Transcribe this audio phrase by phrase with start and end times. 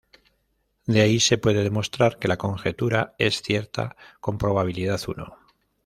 [0.87, 5.37] De ahí, se puede demostrar que la conjetura es cierta con probabilidad uno.